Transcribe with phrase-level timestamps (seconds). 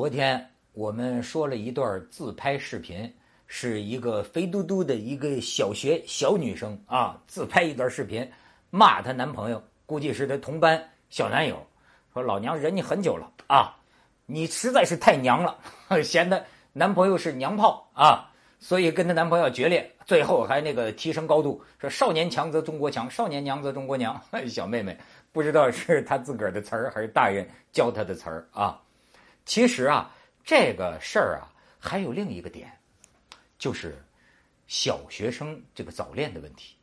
[0.00, 3.14] 昨天我们说了一段自拍视频，
[3.46, 8.26] 是一个肥嘟嘟的一个小学小女生啊，自拍一段视频，
[8.70, 11.62] 骂她男朋友，估计是她同班小男友，
[12.14, 13.76] 说老娘忍你很久了啊，
[14.24, 15.58] 你实在是太娘了，
[16.02, 16.40] 嫌她
[16.72, 24.18] 男朋友是娘炮啊，所以跟她男朋友决裂，最后还那个提升高度，说少年强则中国强，少年娘则中国娘。
[24.48, 24.96] 小妹妹
[25.30, 28.80] 不知道是她自个儿的词儿，还是大人教她的词儿啊。
[29.44, 32.70] 其实啊，这个事儿啊，还有另一个点，
[33.58, 34.02] 就是
[34.66, 36.76] 小学生这个早恋的问题。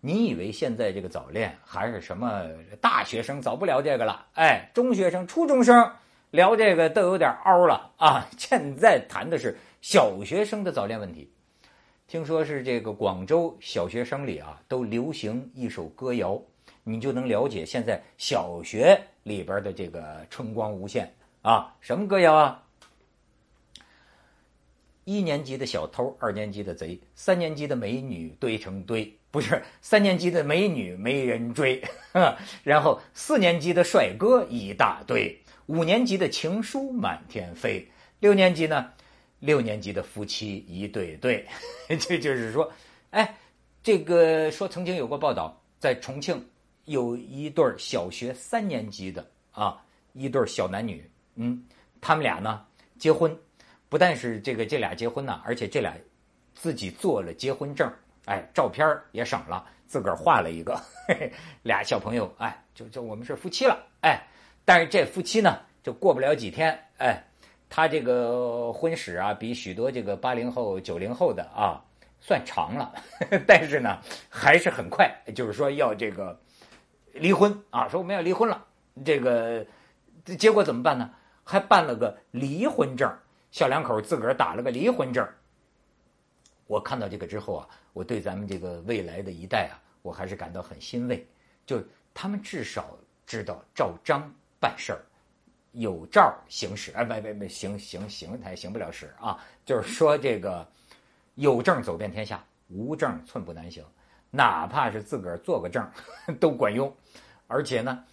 [0.00, 2.44] 你以为现在这个早恋还是什么
[2.80, 4.26] 大学生早不聊这个了？
[4.34, 5.90] 哎，中学生、初中生
[6.30, 8.28] 聊这个都有点凹了啊！
[8.38, 11.28] 现在谈的是小学生的早恋问题。
[12.06, 16.40] 听说是这个广州小学生里啊，都流行一首歌谣，
[16.84, 21.12] 你就能了解现在小学里边的这个春光无限。
[21.46, 22.64] 啊，什么歌谣啊？
[25.04, 31.80] 一年级的小偷，二年级的贼，三年级的美女堆成堆，不是三年级的美女没人追，
[32.64, 37.88] 然后四年级的帅哥一大堆，五年级的情书满天飞，
[38.18, 38.90] 六年级呢，
[39.38, 41.46] 六年级的夫妻一对对，
[42.00, 42.68] 这就是说，
[43.10, 43.36] 哎，
[43.84, 46.44] 这个说曾经有过报道，在重庆
[46.86, 49.80] 有一对小学三年级的啊，
[50.12, 51.08] 一对小男女。
[51.36, 51.62] 嗯，
[52.00, 52.64] 他们俩呢
[52.98, 53.34] 结婚，
[53.88, 55.94] 不但是这个这俩结婚呢，而且这俩
[56.54, 57.90] 自己做了结婚证，
[58.24, 60.74] 哎，照片也省了，自个儿画了一个，
[61.06, 64.26] 嘿嘿，俩小朋友，哎，就就我们是夫妻了，哎，
[64.64, 67.22] 但是这夫妻呢，就过不了几天，哎，
[67.68, 71.84] 他这个婚史啊，比许多这个八零后、九零后的啊
[72.20, 72.94] 算长了，
[73.46, 76.40] 但是呢，还是很快，就是说要这个
[77.12, 78.64] 离婚啊，说我们要离婚了，
[79.04, 79.64] 这个
[80.38, 81.10] 结果怎么办呢？
[81.48, 83.08] 还办了个离婚证，
[83.52, 85.24] 小两口自个儿打了个离婚证。
[86.66, 91.24] 我看到这个之后啊，我对咱们这个未来的一代啊，我还是感到很欣慰。
[91.64, 91.80] 就
[92.12, 94.98] 他们至少知道照章办事儿，
[95.70, 96.90] 有照行使。
[96.90, 99.38] 哎，不不不，行行行，他也行不了使啊。
[99.64, 100.66] 就是说这个
[101.36, 103.84] 有证走遍天下，无证寸步难行。
[104.32, 105.88] 哪怕是自个儿做个证
[106.40, 106.92] 都管用。
[107.46, 108.04] 而且呢，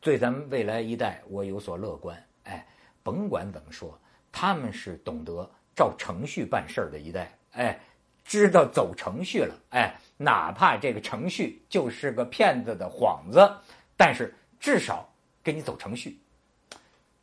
[0.00, 2.16] 对咱们未来一代，我有所乐观。
[2.44, 2.66] 哎
[3.08, 3.98] 甭管怎么说，
[4.30, 7.80] 他们是懂得照程序办事儿的一代，哎，
[8.22, 13.50] 知道走程序了，哎，哪怕这个程序就是个骗子的幌子，
[13.96, 15.08] 但是至少
[15.42, 16.20] 给你走程序。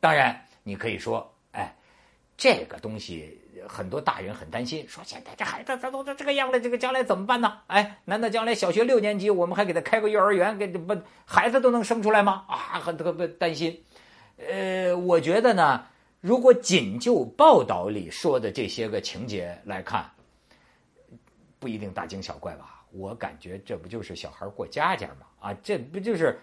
[0.00, 1.72] 当然，你可以说，哎，
[2.36, 7.60] 这个东西很多大人很担心，说现在这孩子他都这个样了，这个将来怎么办呢？
[7.68, 12.44] 哎，难道将来小学六年级我们还给他开个幼儿园，给不孩子都能生出来吗？
[12.48, 13.84] 啊，很特别担心。
[14.38, 15.86] 呃，我觉得呢，
[16.20, 20.10] 如果仅就报道里说的这些个情节来看，
[21.58, 22.84] 不一定大惊小怪吧？
[22.92, 25.26] 我感觉这不就是小孩过家家吗？
[25.40, 26.38] 啊，这不就是，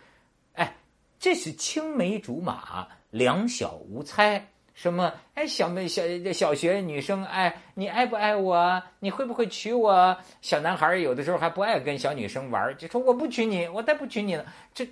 [0.54, 0.76] 哎，
[1.20, 4.46] 这是青梅竹马，两小无猜。
[4.74, 5.14] 什么？
[5.36, 6.02] 哎，小妹小
[6.34, 8.82] 小学女生，哎，你爱不爱我？
[9.00, 10.18] 你会不会娶我？
[10.42, 14.44] 小男孩有的时候还不爱跟小女生玩，就说我不娶你，我才不娶你呢。
[14.74, 14.88] 这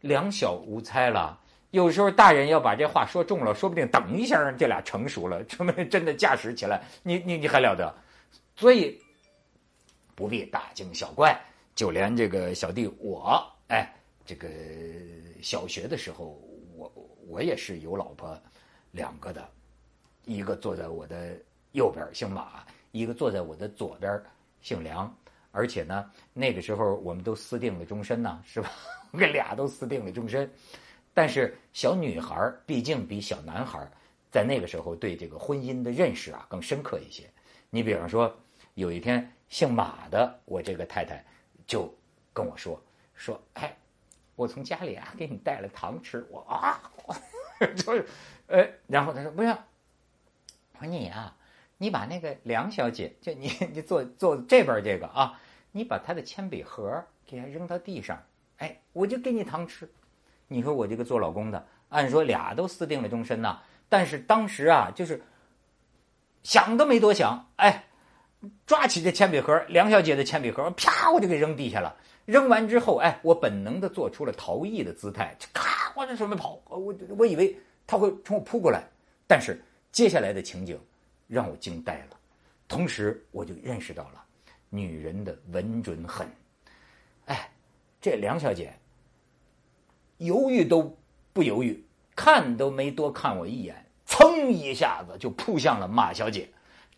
[0.00, 1.40] 两小无猜了。
[1.76, 7.94] 有时候大人要把这话说重了，说不定等一下这俩成熟了，成 为真的驾驶起来，你你你还了得？
[8.56, 8.98] 所以
[10.14, 11.38] 不必大惊小怪。
[11.74, 13.94] 就连这个小弟我，哎，
[14.24, 14.48] 这个
[15.42, 16.40] 小学的时候，
[16.74, 16.90] 我
[17.28, 18.40] 我也是有老婆
[18.90, 19.46] 两个的，
[20.24, 21.38] 一个坐在我的
[21.72, 24.18] 右边姓马，一个坐在我的左边
[24.62, 25.14] 姓梁，
[25.50, 28.70] 而且呢，那个时候我们都私定了终身呢，是吧？
[29.12, 30.50] 我们俩都私定了终身。
[31.16, 33.90] 但是小女孩毕竟比小男孩
[34.30, 37.24] 在那个时候对这个婚姻的认识啊更深刻一些。
[37.70, 38.36] 你比方说，
[38.74, 41.24] 有一天姓马的我这个太太
[41.66, 41.90] 就
[42.34, 42.78] 跟我说
[43.14, 43.74] 说，哎，
[44.34, 46.82] 我从家里啊给你带了糖吃，我啊，
[47.74, 48.06] 就是，
[48.48, 49.54] 呃，然后他说不要，
[50.74, 51.34] 我说你啊，
[51.78, 55.40] 你把那个梁小姐，就你你坐坐这边这个啊，
[55.72, 58.22] 你把她的铅笔盒给她扔到地上，
[58.58, 59.90] 哎，我就给你糖吃。
[60.48, 63.58] 你说我这个做老公的，按说俩都私定了终身呐，
[63.88, 65.22] 但是当时啊，就是
[66.42, 67.84] 想都没多想，哎，
[68.64, 71.96] 抓起这铅笔盒，梁小姐的铅笔盒，啪，我就给扔地下了。
[72.26, 76.60] 扔完之后，哎，我本能的做出了逃逸的姿态，就咔，我就准备跑。
[76.68, 77.56] 我我以为
[77.86, 78.82] 他会冲我扑过来，
[79.26, 79.60] 但是
[79.90, 80.80] 接下来的情景
[81.26, 82.16] 让我惊呆了，
[82.68, 84.24] 同时我就认识到了
[84.70, 86.28] 女人的稳准狠。
[87.26, 87.50] 哎，
[88.00, 88.72] 这梁小姐。
[90.18, 90.96] 犹豫都
[91.32, 91.84] 不犹豫，
[92.14, 96.48] 看都没多看我一眼，噌一下子就扑向了马小姐。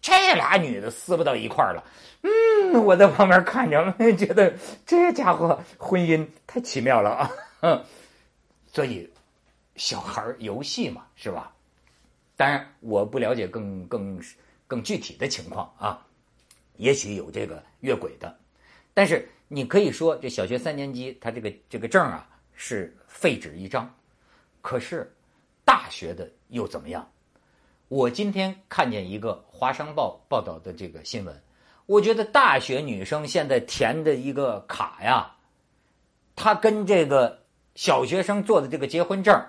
[0.01, 1.85] 这俩女的撕不到一块儿了。
[2.23, 4.55] 嗯，我在旁边看着，觉得
[4.87, 7.31] 这家伙婚姻太奇妙了啊。
[8.73, 9.11] 所以，
[9.75, 11.53] 小孩游戏嘛，是吧？
[12.37, 14.21] 当然，我不了解更更
[14.69, 16.07] 更具体的情况啊。
[16.77, 18.39] 也许有这个越轨的，
[18.95, 22.29] 但是你可以说，这小学三年级他这个这个证啊
[22.61, 23.89] 是废纸一张。
[24.61, 25.15] 可是，
[25.65, 27.09] 大学的又怎么样？
[27.87, 31.41] 我今天看见一个《华商报》报道的这个新闻，
[31.87, 35.37] 我觉得大学女生现在填的一个卡呀，
[36.35, 37.45] 她跟这个
[37.77, 39.41] 小学生做的这个结婚证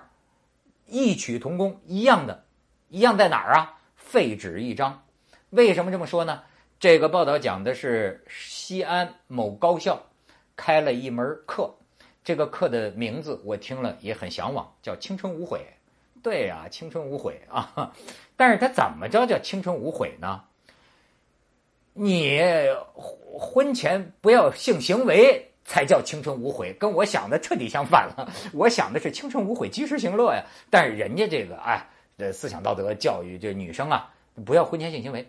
[0.86, 2.44] 异曲同工，一样的，
[2.90, 3.78] 一样在哪儿啊？
[3.96, 5.02] 废纸一张。
[5.50, 6.44] 为什么这么说呢？
[6.78, 10.00] 这个报道讲的是西安某高校
[10.54, 11.74] 开了一门课，
[12.22, 15.60] 这个课的名字我听了也很向往，叫“青春无悔”。
[16.22, 17.94] 对呀，青春无悔啊！
[18.36, 20.42] 但是他怎么着叫青春无悔呢？
[21.94, 22.40] 你
[23.38, 28.30] 婚前不要性行为才叫青春无悔，跟我想的彻底相反了。
[28.52, 30.44] 我想的是青春无悔，及时行乐呀。
[30.68, 31.88] 但是人家这个哎，
[32.18, 34.12] 这思想道德教育，这女生啊，
[34.44, 35.26] 不要婚前性行为。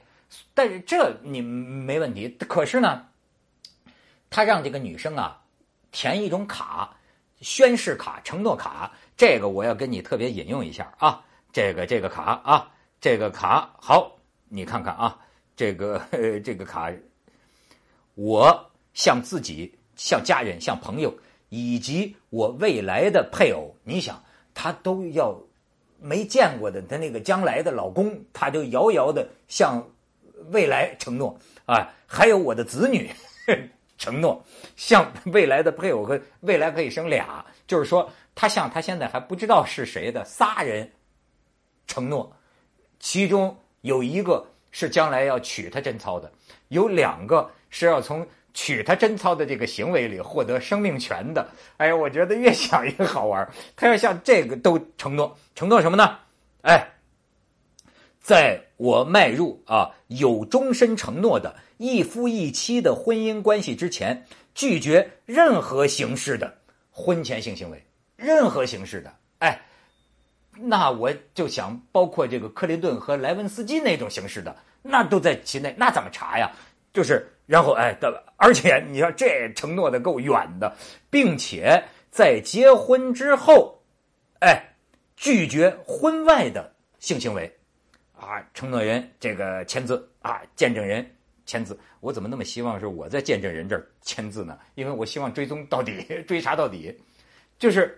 [0.54, 2.28] 但是这你没问题。
[2.48, 3.08] 可是呢，
[4.30, 5.41] 他让这个女生啊
[5.92, 6.96] 填一种卡，
[7.42, 8.92] 宣誓卡、承诺卡。
[9.18, 14.18] 这个我要跟你特别引用一下啊，这个这个卡啊，这个卡好，
[14.50, 15.20] 你看看啊，
[15.56, 16.02] 这个
[16.44, 16.92] 这个卡，
[18.16, 21.14] 我向自己、向家人、向朋友
[21.50, 24.24] 以及我未来的配偶，你想
[24.54, 25.40] 他都要
[26.00, 29.88] 没见过的他那个将来的老公，他就遥遥的向
[30.50, 33.12] 未来承诺啊，还有我的子女
[34.02, 34.44] 承诺，
[34.76, 38.12] 向未来的配偶和未来可以生俩，就是说。
[38.34, 40.90] 他向他现在还不知道是谁的仨人
[41.86, 42.34] 承诺，
[42.98, 46.32] 其中有一个是将来要娶她贞操的，
[46.70, 51.46] 有两个是要从娶她贞操的这个行为里获得生命权的。
[51.76, 53.48] 哎呀，我觉得越想越好玩。
[53.76, 56.18] 他要向这个都承诺，承诺什么呢？
[56.62, 56.88] 哎，
[58.22, 66.56] 在我迈入啊有终身承诺的一夫一妻的婚姻关系之前，拒绝任何形式的
[66.92, 67.84] 婚前性行为。
[68.16, 69.60] 任何形式的，哎，
[70.52, 76.52] 那我就想，包括这个克林顿和莱文斯基那种形式的，那都在其内，那怎么查呀？
[76.94, 77.98] 就是，然后哎，
[78.36, 80.72] 而且你说这承诺的够远的，
[81.10, 83.82] 并且在结婚之后，
[84.42, 84.76] 哎，
[85.16, 87.52] 拒绝婚外的性行为，
[88.22, 91.06] 啊，承诺人这个签字啊，见证人
[91.46, 94.58] 签字，我怎么那么希望是我在见证人这儿签字呢？
[94.76, 96.96] 因为我希望追踪到底， 追查到底，
[97.58, 97.98] 就是。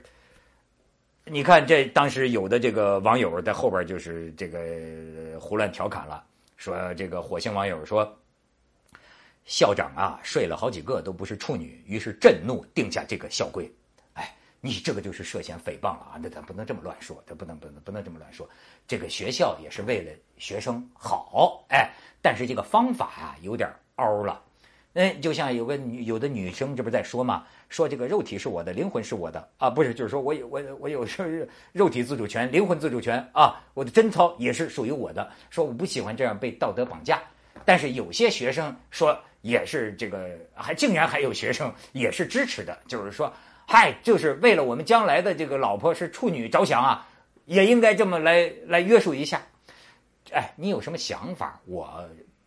[1.25, 6.21] 你看，这当时有的这个网友在后边就是这个胡乱调侃了，
[6.57, 8.13] 说这个火星网友说，
[9.45, 13.71] 校长啊睡了好几个都不是处女，于是震怒定下这个校规。
[14.65, 16.19] 你这个就是涉嫌诽谤了啊！
[16.23, 18.49] 那咱不能这么乱说，这不能不能不能这么乱说。
[18.87, 24.41] 这个学校也是为了学生好，哎，但是这个方法啊有点凹了。
[24.93, 27.43] 哎，就像有个女有的女生，这不是在说吗？
[27.67, 35.29] 说这个肉体是我的，灵魂是我的啊，不是，就是说我有我我有是肉体自主权，灵魂自主权啊，我的贞操也是属于我的。
[35.49, 37.21] 说我不喜欢这样被道德绑架，
[37.65, 43.33] 但是有些学生说也是这个，还竟然还有学生也是支持的，就是说，
[43.67, 47.07] 嗨，就是为了我们将来的这个老婆是处女着想啊，
[47.45, 49.41] 也应该这么来来约束一下。
[50.31, 51.59] 哎，你有什么想法？
[51.65, 52.03] 我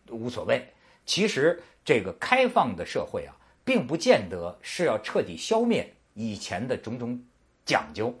[0.09, 0.73] 无所谓。
[1.05, 1.61] 其实。
[1.87, 3.33] 这个开放的社会啊，
[3.63, 7.23] 并不见得是要彻底消灭以前的种种
[7.65, 8.13] 讲究，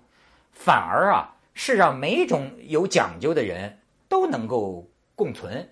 [0.53, 5.69] 反而啊是让每种有讲究的人都能够共存。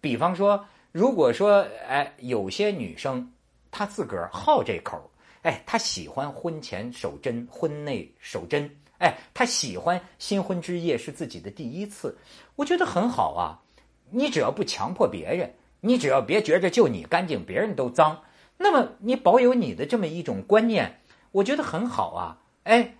[0.00, 3.30] 比方说，如果说哎，有些女生
[3.70, 5.10] 她自个儿好这口，
[5.42, 12.16] 哎，他喜欢婚前守贞，婚内守贞，哎，他喜欢新婚之夜是自己的第一次，
[12.56, 13.62] 我觉得很好啊。
[14.10, 15.54] 你只要不强迫别人。
[15.80, 18.24] 你只要别觉着就你干净，别人都脏，
[18.56, 22.42] 那么你保有你的这么一种观念，我觉得很好啊。
[22.64, 22.96] 哎，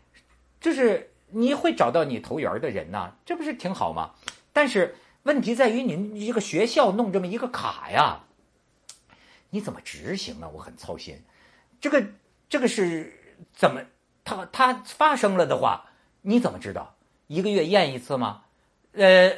[0.61, 4.15] 就是你会找到你投缘的人呐，这不是挺好吗？
[4.53, 8.27] 但是问题在于你一个学校弄这么一个卡呀，
[9.51, 10.49] 你怎么执行呢？
[10.55, 11.21] 我很操心。
[11.81, 12.07] 这个
[12.49, 13.13] 这个是
[13.53, 13.81] 怎么？
[14.25, 15.87] 他他发生了的话，
[16.23, 16.95] 你怎么知道？
[17.27, 18.43] 一个月验一次吗？
[18.93, 19.33] 呃，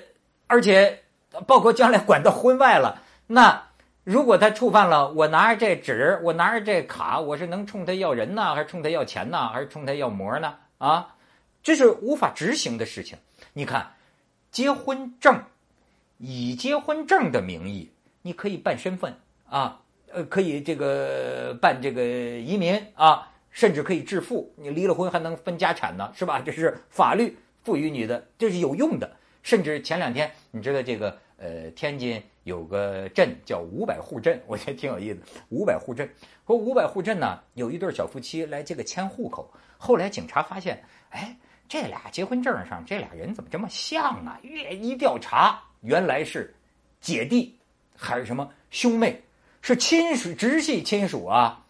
[0.47, 1.05] 而且
[1.47, 3.03] 包括将来管到婚外了。
[3.27, 3.69] 那
[4.03, 10.57] 如果他触犯了，我拿着这纸，我拿着这卡，我是能冲他要人呢，还是冲他要钱呢，还是冲他要膜呢？
[10.79, 11.15] 啊，
[11.63, 13.19] 这是无法执行的事情。
[13.53, 13.95] 你看，
[14.51, 15.45] 结婚证，
[16.19, 19.15] 以结婚证的名义，你可以办身份
[19.49, 19.81] 啊，
[20.13, 24.53] 呃，可以这个办这个移民啊，甚至可以致富。
[24.57, 26.41] 你离了婚还能分家产呢，是吧？
[26.41, 29.11] 这是法律赋予你的，这是有用的。
[29.43, 35.21] 甚至前两天，你知道这个呃，天津有个镇叫五百户镇，我觉得挺有意思。
[35.49, 36.09] 五百户镇
[36.47, 41.37] 说五百户镇呢，有一对小夫妻来这个迁户口，后来警察发现，哎。
[41.73, 44.41] 这俩结婚证上这俩人怎么这么像啊？
[44.43, 46.53] 越一调查，原来是
[47.01, 47.57] 姐弟
[47.97, 49.23] 还是什么兄妹，
[49.63, 51.65] 是亲属直系亲属啊？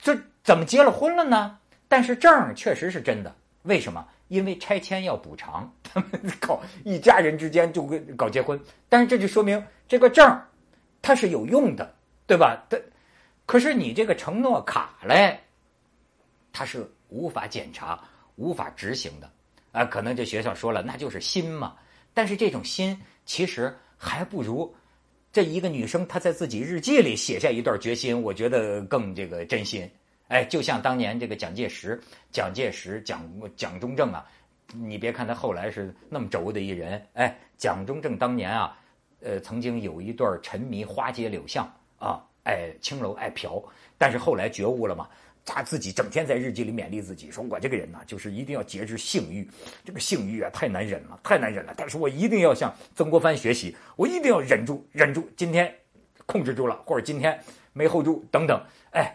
[0.00, 1.58] 这怎么结了婚了呢？
[1.88, 4.06] 但是证确实是真的，为什么？
[4.28, 6.08] 因为拆迁要补偿，他们
[6.40, 7.86] 搞一家人之间就
[8.16, 10.42] 搞结婚，但是这就说明这个证
[11.02, 11.94] 它是有用的，
[12.26, 12.64] 对吧？
[12.70, 12.78] 它
[13.46, 15.38] 可是你这个承诺卡嘞，
[16.52, 18.02] 它是无法检查、
[18.36, 19.30] 无法执行的。
[19.72, 21.76] 啊，可能这学校说了，那就是心嘛。
[22.14, 24.74] 但是这种心其实还不如
[25.34, 29.90] 这一个女生她在自己日记里写下一段决心，我觉得更这个真心。
[30.28, 32.00] 哎，就像当年这个蒋介石、
[32.30, 34.24] 蒋介石、蒋蒋中正啊，
[34.72, 38.78] 你别看他后来是那么轴的一人，哎，蒋中正当年啊，
[39.22, 43.60] 呃，曾经有一段沉迷花街柳巷啊，爱青楼爱嫖，
[43.98, 45.08] 但是后来觉悟了嘛。
[45.46, 49.46] 他自己整天在日记里勉励自己，说我这个人呢，就是一定要节制性欲，
[49.84, 51.74] 这个性欲啊太难忍了，太难忍了。
[51.76, 55.28] 但是我一定要向曾国藩学习，我一定要忍住，忍住。
[55.36, 55.72] 今天
[56.24, 57.38] 控制住了，或者今天
[57.74, 58.58] 没 hold 住，等等。
[58.92, 59.14] 哎，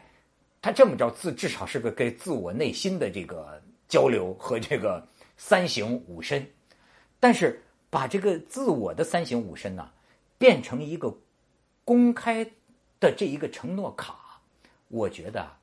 [0.61, 5.03] 他这么着自至少是个给自我内心的这个交流和这个
[5.35, 6.47] 三省吾身。
[7.19, 7.59] 但是
[7.89, 9.89] 把这个自我的三省吾身呢，
[10.37, 11.11] 变成一个
[11.83, 12.45] 公开
[12.99, 14.39] 的这一个承诺卡，
[14.89, 15.58] 我觉得。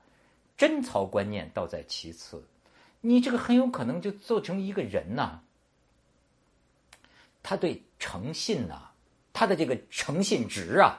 [0.57, 2.43] 贞操观念倒在其次，
[3.01, 5.41] 你这个很有可能就做成一个人呐。
[7.43, 8.91] 他对诚信呐，
[9.33, 10.99] 他的这个诚信值啊，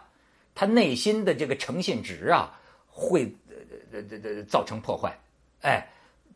[0.56, 3.26] 他内心的这个诚信值啊，会
[3.92, 5.18] 呃呃呃造成破坏。
[5.62, 5.86] 哎，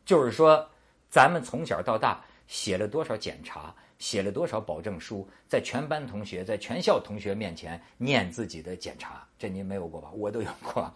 [0.06, 0.68] 就是说，
[1.10, 10.10] 咱们从小到大写了多少检查，写了多少保证书，在全班同学、在全校同学面前念自己的检查，这您没有过吧？
[10.12, 10.94] 我都有过。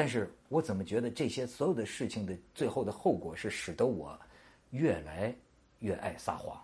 [0.00, 4.18] 但是我怎么觉得这些所有的事情的最后的后果是使得我
[4.70, 5.30] 越来
[5.80, 6.58] 越爱撒谎，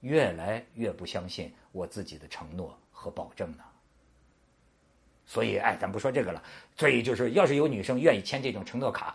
[0.00, 3.62] 越来越不相信我自己的承诺和保证呢？
[5.24, 6.42] 所以，哎，咱不说这个了。
[6.76, 9.14] 所以就是，要是有女生愿意签这种承诺卡，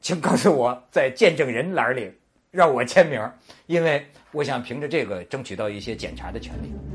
[0.00, 2.10] 请告诉我在见证人栏里
[2.50, 3.30] 让我签名，
[3.66, 6.89] 因为我想凭着这个争取到一些检查的权利。